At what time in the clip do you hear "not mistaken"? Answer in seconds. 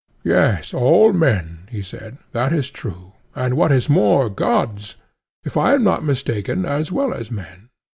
5.83-6.65